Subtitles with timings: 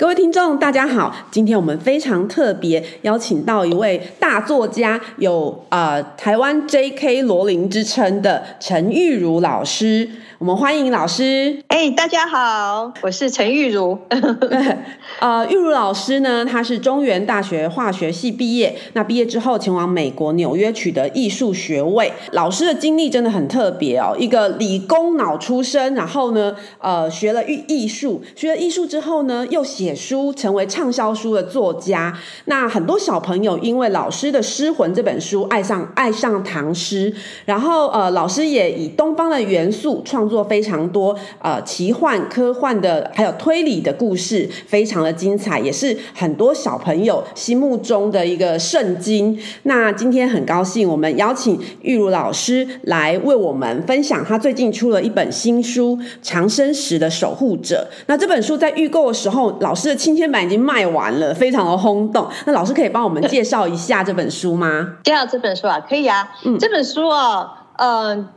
[0.00, 1.14] 各位听众，大家好。
[1.30, 7.20] 今天我们非常特别，邀请到一位大作家，有呃台湾 J.K.
[7.20, 10.08] 罗琳之称的陈玉如老师。
[10.38, 11.62] 我们欢迎老师。
[11.68, 13.98] 哎、欸，大家好，我是陈玉如。
[15.18, 18.74] 呃， 玉如老师呢，他是中原大学化学系毕业。
[18.94, 22.10] 那毕业之后，前往美国纽约取得艺术学位。
[22.32, 32.16] 老师的经历真的很特别哦，一个理工脑出身，然后呢，呃，学了艺艺术，学了艺术之后呢，又写书，成为畅销书的作家。
[32.46, 37.12] 那很多小朋友因为老师的《诗魂》这本书，爱上爱上唐诗。
[37.44, 49.38] 然后呃，老师也以东方的元素创作非常多呃奇幻、科幻的，还有推理的故事，非常的精彩，也是很多小朋友心目中的一个圣经。
[49.62, 57.88] 那今天很高兴，我们邀请玉如老师来为我们分享他最近出了一本新书《长生石的守护者》。
[58.06, 62.28] 那这本书在预购的时候，老师的亲签版已经卖完了，非常的轰动。
[62.44, 64.96] 那老师可以帮我们介绍一下这本书吗？
[65.04, 66.30] 介绍这本书啊，可以啊。
[66.44, 68.28] 嗯，这本书啊，呃。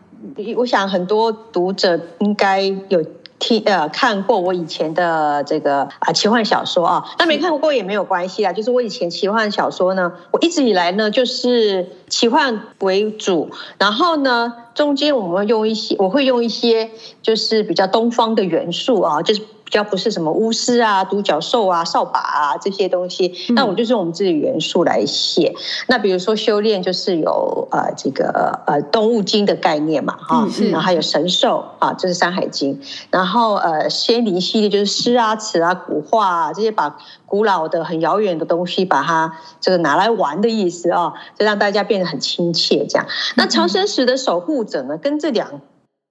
[0.55, 3.03] 我想很多读者应该有
[3.39, 8.53] 听呃看过我以前的这个啊奇幻小说啊，那没看过也没有关系啊。
[8.53, 16.89] 就是我以前奇幻小说呢，我一直以来呢就是奇幻为主，然后呢中间我们会用一些，我会用一些
[17.21, 19.41] 就是比较东方的元素啊，就是。
[19.73, 25.51] 比较不是什么巫师啊、独角兽啊、扫把啊这些东西，那我就是用我们自己的元素来写。
[25.55, 32.79] 嗯、那比如说修炼，就是有呃这个呃动物精的概念嘛，哈、嗯，然后还有神兽啊，这、就是《山海经》。
[33.09, 42.85] 然后呃仙灵系列就是诗啊、词啊、古画啊这些，把古老的、很遥远的东西，把它这个拿来玩的意思啊，就让大家变得很亲切。
[42.87, 45.61] 这样，那长生石的守护者呢，跟这两。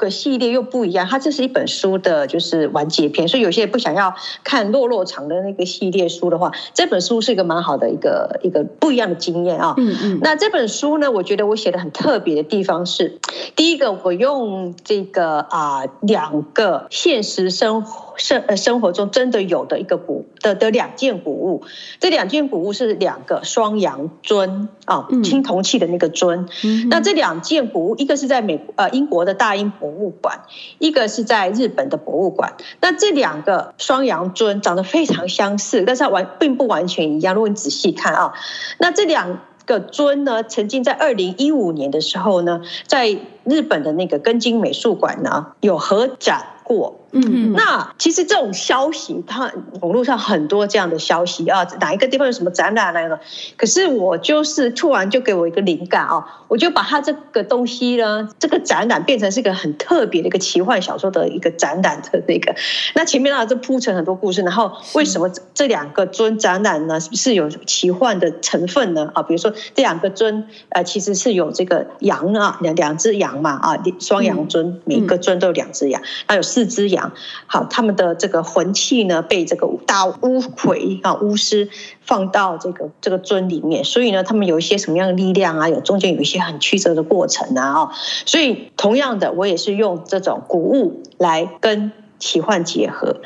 [0.03, 9.75] 个系列又不一样，它这是一本书的，就是完结篇，所以有些人不想要看落落长的那个系列书的话，这本书是一个蛮好的一个一个不一样的经验啊。
[9.79, 10.19] 嗯嗯。
[10.21, 13.21] 那这本书呢，我觉得我写的很特别的地方是，
[13.55, 18.12] 第一个我用这个啊两个现实生活。
[18.17, 21.65] 生呃生活中真的有的一个古的的两件古物，
[22.01, 26.49] 这两件古物是两个双阳尊啊，青铜器的那个尊。
[26.65, 30.43] 嗯、那这两件古物，一个是在美呃英国的大英博物馆，
[30.79, 32.55] 一个是在日本的博物馆。
[32.81, 37.35] 那这两个双阳尊长得非常相似，但是它完并不完全一样。
[37.35, 38.33] 如果你仔细看啊，
[38.79, 46.99] 那这两个尊呢，曾经在二零一五年的时候呢，在日本的那个根津美术馆呢有合展过。
[47.15, 49.53] 嗯，那其实这种消息，它
[49.83, 53.21] 网络上很多这样的消息啊，哪一个地方有什么展览来了？
[53.59, 62.55] 可是我就是突然就给我一个灵感啊，我就把它这个东西呢，这个展览变成是一个很特别的一个奇幻小说的一个展览的那个。
[62.95, 69.11] 那前面呢就铺成很多故事，然后为什么这两个尊展览呢是有奇幻的成分呢？
[69.13, 77.02] 啊，比如说这两个尊呃其实是有这个羊啊，两两只羊嘛啊，双羊尊，每个尊都有两只羊，还有四只羊。
[77.47, 81.69] 好，他们的这个魂器呢，被这个大巫魁啊巫师
[82.03, 85.69] 放到这个这个尊里面，所以呢，他们有一些什么样的力量啊？
[85.69, 87.91] 有中间有一些很曲折的过程啊，哦，
[88.27, 91.93] 所以同样的，我也是用这种古物来跟。
[92.23, 93.17] 奇幻结合，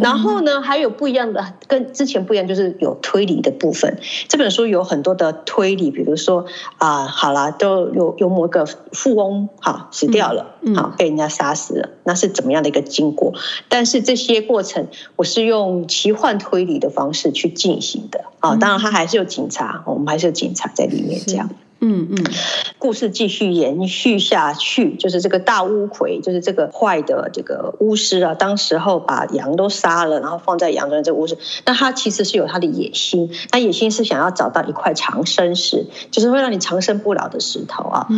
[0.00, 3.98] 然后呢，还有不一样的，跟之前不一样，就是有推理的部分。
[4.28, 6.46] 这本书有很多的推理，比如说
[6.78, 13.34] 啊、呃，好啦，都有有某个富翁哈死掉了，好被人家杀死了，那是怎么样的一个经过？
[13.68, 18.54] 但是这些过程，我是用奇幻推理的方式去进行的啊。
[18.54, 21.50] 当然，他还是有警察，我们还是有警察在里面这样。
[21.86, 22.24] 嗯嗯，
[22.78, 31.36] 故事继续延续下去，就是这个大巫魁，就是这个坏的这个巫师啊，当时候把羊都杀了，然后放在羊庄的这个巫师，
[31.66, 38.08] 那他其实是有他的野心，他野心是想要找到一块长生石，就是会让你长生不老的石头啊。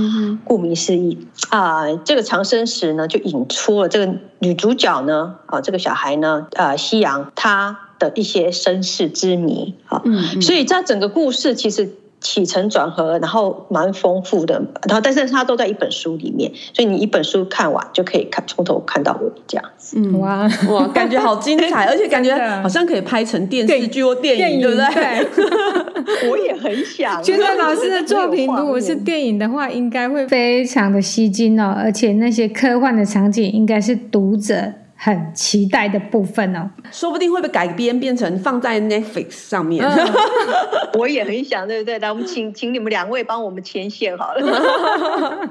[0.45, 10.03] 顾名思义啊，这个长生石呢，就引出了这个女主角呢，啊，这个小孩呢，呃，夕阳他的一些身世之谜啊。
[10.05, 11.91] 嗯，所以在整个故事其实。
[12.27, 19.97] 起承转合，然后蛮丰富的，然后但是它都在一本书里面，所以你一本书看完就可以看从头看到尾这样子。
[19.97, 24.87] 嗯，哇 哇，感觉好精彩，而且感觉 好像可以拍成电视剧或电影，对不对？
[24.95, 27.23] 对 我也很想。
[27.23, 36.69] 觉得老师的作品如果是电影的话，应该会非常的吸睛哦，而且那些科幻的场景应该是读者很期待的部分哦。
[36.91, 39.85] 说不定会被改编变成放在 Netflix 上面。
[39.85, 40.09] 嗯、
[40.99, 41.99] 我也很想，对不对？
[41.99, 45.51] 来，我们请请你们两位帮我们牵线好了。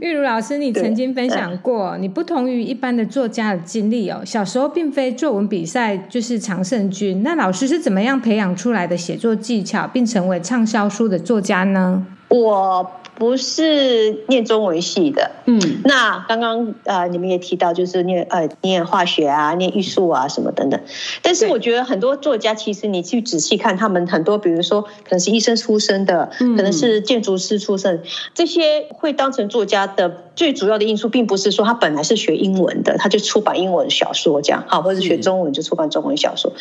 [0.00, 4.22] 玉茹老师，你曾经分享过，你不同于一般的作家的经历哦。
[4.24, 12.06] 小时候并非作文比赛就是常胜军，那老师是怎么样培养出来的写作技巧，并成为畅销书的作家呢？
[12.28, 12.90] 我。
[13.18, 20.80] 不是念中文系的，嗯，那刚刚呃你们也提到，就是念呃念化学啊，念艺术啊什么等等。
[21.20, 28.00] 但是我觉得很多作家，其实你去仔细看，他们很多，比如说可能是医生出身的，可能是建筑师出身，
[28.34, 36.52] 这些会当成作家的最主要的因素，并不是说他本来是学英文的，他就出版英文小说这样，好，或者是学中文就出版中文小说。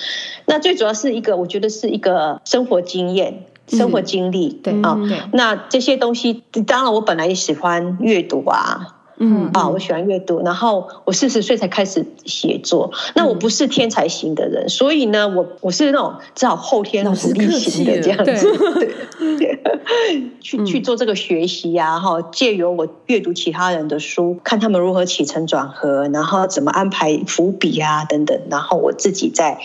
[0.48, 3.44] 那最主要是一个，我觉得是一个生活经验。
[3.68, 9.50] 生活经历，嗯、对啊，嗯、那这些东西，当然我本来也喜欢阅读啊，嗯。
[9.54, 18.48] 啊，我喜欢阅读，然后我四十岁才开始写作，嗯、那我不是天才型的人，所以呢，我我是那种只好后天努力型的这样子，
[19.38, 19.60] 对，
[20.40, 29.60] 去去做这个学习呀、啊，哈，借由我阅读其他人的书，看他们如何起承转合，然后怎么安排伏笔啊等等，然后我自己再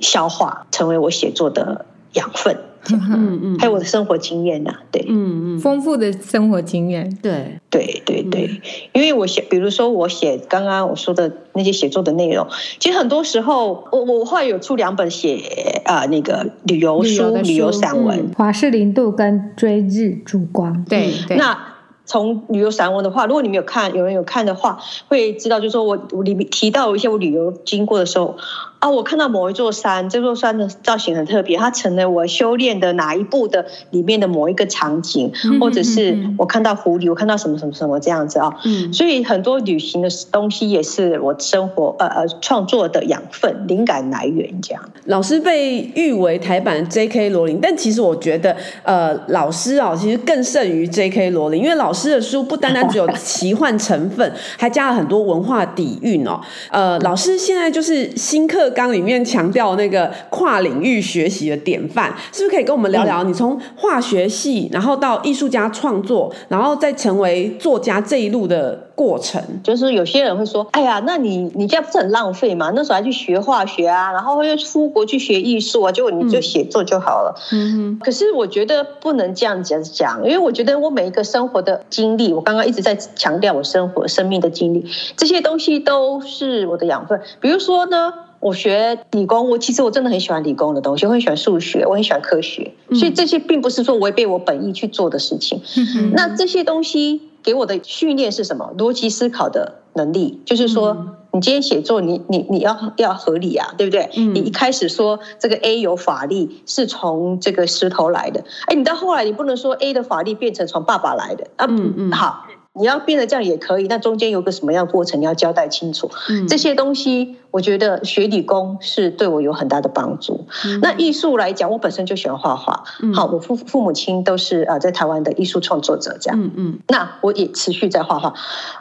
[0.00, 1.84] 消化，成为我写作的
[2.14, 2.56] 养分。
[2.88, 7.58] 嗯嗯，还有我的生活经验呐，对，嗯嗯，丰富的生活经验，对。
[7.70, 8.60] 对对对，
[8.92, 12.44] 因为我写，比如说我写刚刚我说的那些写作的内容，
[12.80, 15.36] 其实很多时候，我我会有出两本写
[15.84, 21.56] 啊那个旅游书、旅游散文，《华氏零度》跟《追日烛光》，对对，那。
[22.04, 28.36] 从旅游散文的话，如果你没有看，有人有看的话，会知道，就是说我我里面提到一些我旅游经过的时候，
[28.80, 35.30] 啊，我看到某一座山，这座山的造型很特别，它成了我修炼的哪一部的里面的某一个场景，
[35.60, 44.82] 或者是我看到狐狸，我看到什么什么什么这样子啊，嗯，所以很多旅行的东西也是我生活呃呃创作的养分、灵感来源这样。
[45.04, 47.30] 老师被誉为台版 J.K.
[47.30, 51.30] 罗琳，但其实我觉得呃老师啊，其实更胜于 J.K.
[51.30, 51.99] 罗琳，因为老师。
[52.00, 56.40] 诗的书不单单只有奇幻成分，还加了很多文化底蕴哦。
[56.70, 63.22] 呃，老师现在就是新课纲里面强调那个跨领域学习的典范，是不是可以跟我们聊聊？
[63.24, 69.42] 你从化学系，然后到艺术家创作，然后再成为作家这一路的过程？
[69.62, 72.72] 就是有些人会说：“哎呀，那你你这样不是很浪费吗？
[72.74, 77.98] 那时候还去学化学啊，然后又出国去学艺术啊，结果你就写作就好了。”嗯。
[78.02, 81.79] 可是我觉得不能这样子讲，因为我觉得我每一个生活的。
[81.88, 84.84] 经历，我刚刚一直在强调我生活生命的经历，
[85.16, 87.20] 这些东西都是我的养分。
[87.40, 95.60] 比如说呢，我学理工，我其实我真的很喜欢理工的东西，我很喜欢数学，我很喜欢科学，所以这些并不是说违背我本意去做的事情。
[95.76, 98.72] 嗯、那这些东西给我的训练是什么？
[98.76, 100.90] 逻辑思考的能力，就是说。
[100.90, 104.10] 嗯你今天写作，你你你要要合理啊，对不对？
[104.16, 112.46] 嗯、你一开始说这个 A 有法力是从这个石头来的，哎，你到后来你不能说 A 的法力变成从爸爸来的啊，嗯嗯，好。
[112.72, 116.08] 你要变得这样也可以，那中间有个什么样的过程，你要交代清楚。
[116.28, 120.46] 嗯、这些东西，我觉得学理工是对我有很大的帮助。
[120.64, 122.84] 嗯、那艺术来讲，我本身就喜欢画画。
[123.02, 126.40] 嗯、好，我父父母亲都是啊，在台湾的艺术创作者，这样。
[126.40, 126.78] 嗯嗯。
[126.86, 128.34] 那我也持续在画画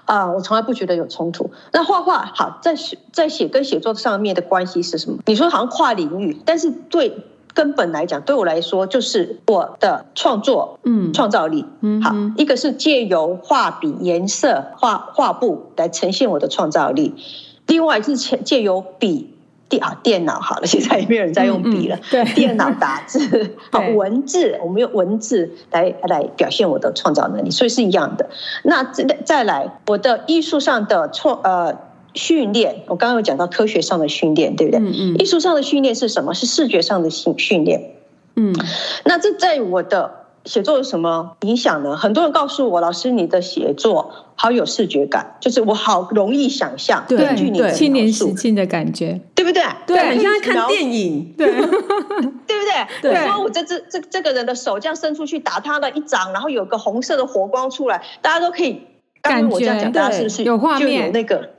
[0.06, 1.50] 啊，我从来不觉得有冲突。
[1.72, 5.18] 那画画好，在写在写跟写作上面的关系是什么？
[5.26, 7.26] 你说好像跨领域，但是对。
[7.60, 17.16] 根本来讲，对我来说就是我的创作，嗯，创造力，嗯，好，一个是借由画笔、颜色、画画布来呈现我的创造力，
[17.68, 19.34] 另外是借借由笔
[19.68, 28.30] 电啊电脑，好了， 现在也没有人在用笔了，嗯嗯、对，电脑打字， 好，文字，我们用文字来来表现我的创造能力，所以是一样的。
[28.64, 31.89] 那再再来，我的艺术上的创呃。
[32.14, 34.80] 训练，我刚刚有讲到科学上的训练，对不对？
[34.80, 35.16] 嗯嗯。
[35.18, 36.34] 艺术上的训练是什么？
[36.34, 37.92] 是视觉上的训训练。
[38.36, 38.54] 嗯。
[39.06, 41.96] 那这在我的写作有什么影响呢？
[41.96, 49.62] 很多人告诉我，老师，你的写作好有视觉感，就是我好容易想象，根据你的亲临实境的感觉，对不对？
[49.86, 51.68] 对，你像在看电影，对， 对不
[52.48, 52.88] 对？
[53.02, 53.28] 对。
[53.28, 58.82] 说我这这这这个人的手这样伸出去打他的一掌，然后有个红色的火光出来，大家都可以
[59.22, 60.88] 感觉，大家是不是有画面？
[60.88, 61.50] 就有那个。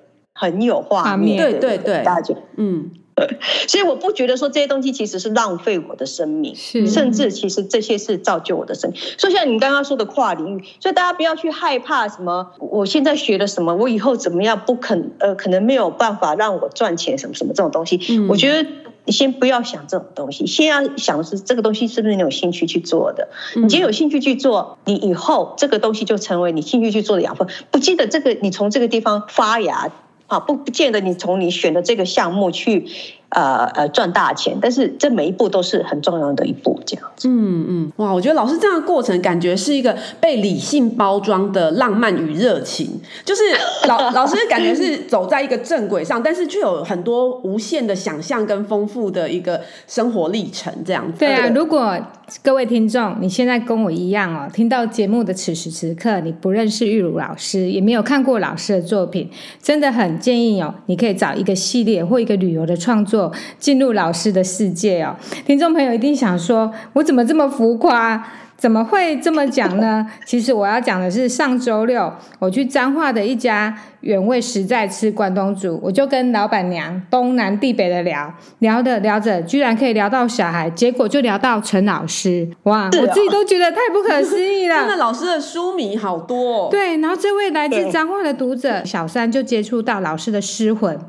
[0.41, 2.93] 很有画面，对对对，大家嗯，
[3.69, 8.99] 所以我不觉得说这些东西其实是浪费我的生命，是，甚至其实这些是造就我的生命。
[9.19, 18.01] 所以像你刚刚说的跨领域，所以大家不要去害怕什么，我现在学了什么，我以后怎么样不肯，呃，可能没有办法让我赚钱什么什么这种东西。
[18.09, 18.67] 嗯，我觉得
[19.05, 23.29] 你先不要想这种东西，先要想的是这个东西是不是你有兴趣去做的。
[23.57, 27.47] 你今天有兴趣去做，你以后这个东西就成为你兴趣去做的养分。
[27.71, 29.91] 不记得这个，你从这个地方发芽。
[30.31, 32.87] 啊，不不见得你从你选的这个项目去。
[33.31, 37.29] 呃呃，赚大钱，但是这每一步都是很重要的一步，这样子。
[37.29, 43.43] 嗯嗯，哇，我觉得老师这样的过程，感觉是一个被理性包装的浪漫与热情，就是
[43.87, 51.21] 老 老师感觉是走在一个正轨上，但是却有很多无限的想象跟丰富的一个生活历程，这样子。
[51.21, 51.97] 对啊，如果
[52.43, 59.31] 各位听众你现在跟我一样哦，听到节目的此时此刻，你不认识玉茹老师，也没有看过老师的作品，
[59.63, 63.20] 真的很建议哦，你可以找一个系列或一个旅游的创作。
[63.59, 68.25] 进入老师的世界哦，听众朋友一定想说，我怎么这么浮夸？
[68.61, 70.07] 怎么会这么讲呢？
[70.27, 84.85] 其实我要讲的是，上周六我去彰化的一家原味实在吃关东煮，我就跟老板娘东南地北的聊，聊着聊着，居然可以聊到小孩，结果就聊到陈老师，哇，哦、我自己都觉得太不可思议了。
[84.87, 91.01] 那老师的书迷好多、哦，对，然后这位来自彰化的读者小三就接触到老师的诗魂。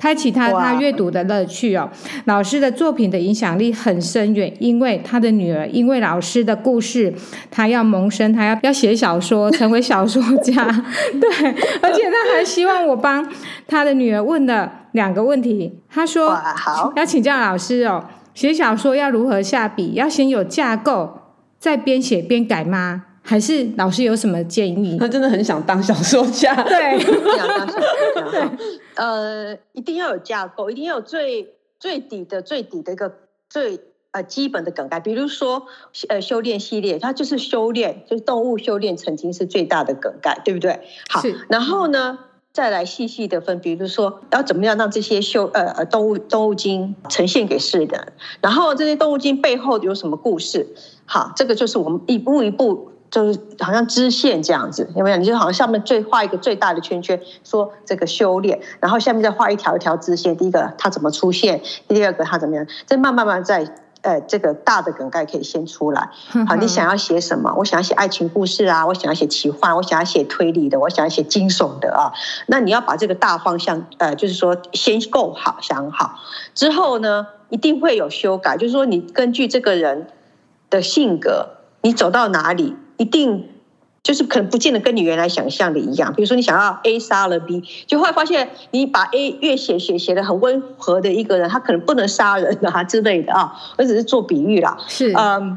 [0.00, 1.90] 开启他他阅读的乐趣哦，
[2.24, 7.12] 老师的作品的影响力很深远，因为他的女儿因为老师的故事，
[7.50, 10.64] 他要萌生，他要要写小说，成为小说家，
[11.20, 11.48] 对，
[11.82, 13.30] 而且他还希望我帮
[13.68, 18.02] 他的女儿问了两个问题，他说好要请教老师哦，
[18.32, 19.92] 写小说要如何下笔？
[19.92, 21.18] 要先有架构，
[21.58, 23.04] 再边写边改吗？
[23.30, 24.98] 还是老师有什么建议？
[24.98, 26.98] 他真的很想当小说家，对，
[27.36, 28.50] 想当小说家。
[28.96, 33.18] 呃，一定要有架构，一定要有最最底的最底的一个
[33.48, 33.78] 最
[34.10, 34.98] 呃基本的梗概。
[34.98, 35.66] 比如说，
[36.08, 40.80] 呃，修炼系列，它就是修炼，就是动物修炼曾经是最大的梗概，对不对？
[41.08, 42.18] 好，然后呢，
[42.52, 50.66] 再来细细的分，比如说要怎么样让这些修呃呃动物动物精呈现给世人，然后这些动物精背后有什么故事？
[51.06, 52.89] 好，这个就是我们一步一步。
[53.10, 55.16] 就是好像支线这样子，有没有？
[55.16, 60.36] 你就好像上面最画一个最大的圈圈，说这个修炼，然后下面再画一条一条支线。
[60.36, 61.60] 第一个它怎么出现？
[61.88, 62.64] 第二个它怎么样？
[62.86, 66.08] 再慢慢慢在呃这个大的梗概可以先出来。
[66.46, 67.52] 好，你想要写什么？
[67.58, 72.12] 我想要写爱情故事啊，我想要写奇幻，我想要写推理的，我想要写惊悚的啊。
[72.46, 76.20] 那你要把这个大方向，呃，就是说先构好想好
[76.54, 78.56] 之后呢，一定会有修改。
[78.56, 80.06] 就是说你根据这个人
[80.70, 81.48] 的性格，
[81.82, 82.76] 你走到哪里？
[83.00, 83.48] 一定
[84.02, 86.12] 就是可能不见得跟你原来想象的一样。
[86.14, 93.54] 比如说，你想要 A 杀了 B，就会发现你把 A 越写写写的很温和的一个人，他可能不能杀人啊之类的啊。
[93.78, 94.76] 我只是做比喻啦。
[94.86, 95.56] 是，嗯，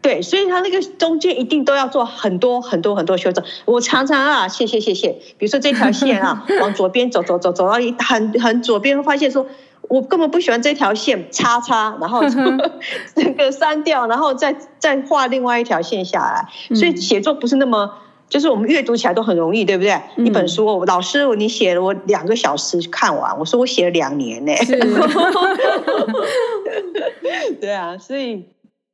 [0.00, 3.44] 对，所以他那个中间一定都要做很多很多很多修正。
[3.66, 5.10] 我常常啊，谢谢谢谢。
[5.36, 9.46] 比如说这条线啊， 往左边走走走走到一很很左边，发现说。
[9.88, 12.22] 我根本不喜欢这条线，叉叉， 然后
[13.14, 16.46] 这个删掉，然后再再画另外一条线下来。
[16.74, 17.90] 所以写作不是那么，
[18.28, 19.92] 就是我们阅读起来都很容易，对不对？
[20.16, 24.54] 嗯、一本书，我老师，你写了我两个小时看完，我说我写了两年呢。
[24.56, 24.76] 是
[27.60, 28.44] 对啊，所以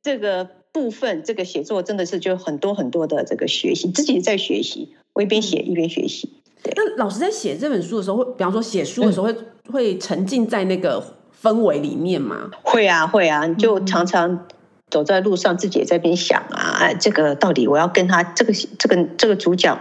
[0.01, 6.41] 这个部分，这个写作真的是就很多很多的这个学习，自己在学习，我一边写一边学习。
[6.75, 11.03] 那老师在写这本书的时候，会比方说写书的时候会、嗯、会沉浸在那个
[11.41, 12.49] 氛围里面吗？
[12.63, 14.45] 会啊，会啊，你就常常
[14.89, 19.77] 走在路上，自己也在边想啊，哎这个到底我要跟他这个这个这个主角，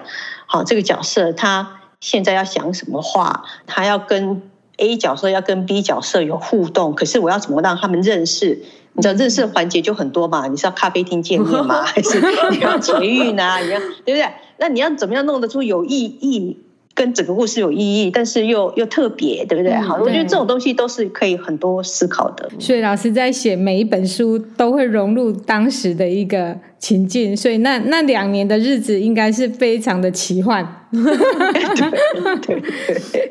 [0.46, 3.44] 好，这个角色他现在要想什么话？
[3.66, 4.42] 他要跟
[4.76, 8.60] A 角色要跟 B 角色有互动，可是我要怎么让他们认识？
[8.96, 10.46] 你知道认识的环节就很多嘛？
[10.48, 11.82] 你是要咖啡厅见面吗？
[11.86, 13.58] 还是你要捷运啊？
[13.58, 14.24] 你要对不对？
[14.58, 16.63] 那你要怎么样弄得出有意义？
[16.94, 19.72] 跟整个故事有意义，但是又又特别，对不对？
[19.72, 22.48] 嗯、好，我觉得这种东西都是可以很多思考的。
[22.58, 30.62] 所以老师在写每一本书，都会融入当时的一个情境，所以那那两年的日子应该是非常的奇幻。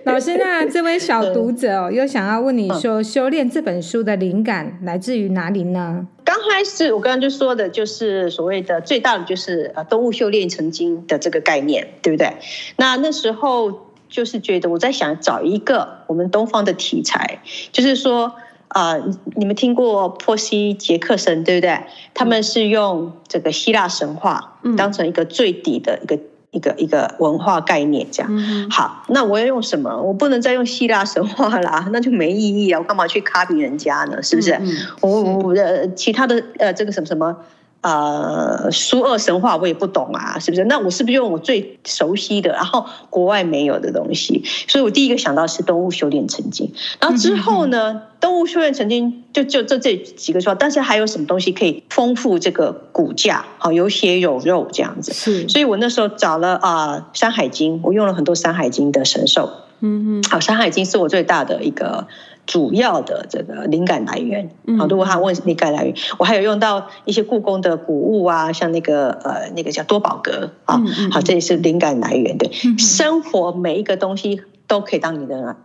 [0.05, 6.07] 老师，那这位小读者哦，又想要问你说，嗯《修炼》这本书的灵感来自于哪里呢？
[6.23, 12.33] 刚开始我刚刚就说的，就是所谓的最大的就是呃动物修炼成精的这个概念，对不对？
[12.77, 17.39] 那那时候就是觉得我在想找一个我们东方的题材，
[17.71, 18.33] 就是说啊、
[18.73, 19.01] 呃，
[19.35, 21.79] 你们听过波西杰克森对不对？
[22.13, 26.19] 他们是用这个希腊神话当成一个最底的一个。
[26.53, 29.99] 一个一个文化概念这样，嗯、好，那我要用什么？
[30.03, 32.77] 我不能再用希腊神话啦，那就没意义啊！
[32.79, 34.21] 我干嘛去 copy 人家呢？
[34.21, 34.51] 是不是？
[34.51, 37.35] 嗯嗯、我我呃，其他的呃，这个什么什么。
[37.83, 40.63] 呃，苏俄神话我也不懂啊，是不是？
[40.63, 44.41] 那我是不是用我最熟悉的，然后国外没有的东西？
[44.69, 46.71] 所以我第一个想到是动物修炼成精，
[47.01, 53.43] 然后之后呢，动物修炼成精就就这这几个说，但是还有什么东西可以丰富这个骨架？
[53.57, 55.11] 好，有血有肉这样子。
[55.13, 59.51] 是，所以我那时候找了啊、呃《山海经》，我用了很多《山海经》的神兽。
[59.85, 62.07] 嗯嗯，好，山海经是我最大的一个
[62.45, 64.49] 主要的这个灵感来源。
[64.77, 70.81] 好，如果他问灵感来源，我还有用到一些故宫的古物啊，像那个呃那个叫多宝格啊，
[71.11, 72.37] 好，这也是灵感来源。
[72.37, 75.55] 对，生活每一个东西都可以当你的。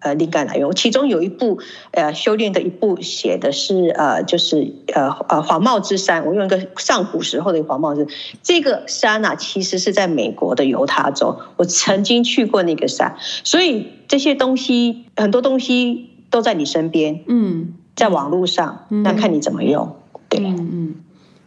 [0.00, 1.58] 呃，灵感来源，我其中有一部
[1.90, 8.06] 呃修炼的一部写的是呃，就是呃呃黄帽之山，我用一个上古时候的黄帽之
[8.40, 19.96] 这个山啊，其实是在美国的犹他州，我曾经去过那个山，所以这些东西很多东西都在你身边，嗯，在网络上，那看你怎么用，
[20.28, 20.94] 对，嗯嗯。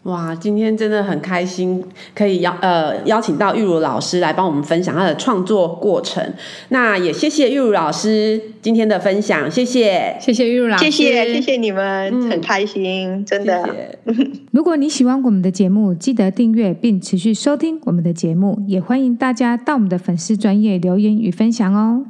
[0.05, 1.83] 哇，今天真的很开心，
[2.15, 6.33] 可以邀呃邀请到玉如老师来帮我们分享他的创作过程。
[6.69, 13.63] 那也谢谢玉如老师今天的分享，谢谢，谢谢玉如老师，谢谢谢谢你们，嗯、很开心，真的。
[14.07, 22.05] 谢谢 如果你喜欢我们的节目，记得订阅并持续收听我们的节目，也欢迎大家到我们的粉丝专业留言与分享哦。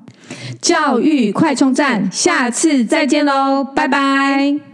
[0.62, 4.71] 教育快充站，下次再见喽，拜拜。